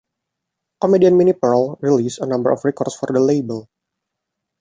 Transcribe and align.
Comedian 0.81 1.15
Minnie 1.15 1.33
Pearl 1.35 1.77
released 1.79 2.17
a 2.17 2.25
number 2.25 2.49
of 2.49 2.65
records 2.65 2.95
for 2.95 3.05
the 3.13 3.19
label. 3.19 3.69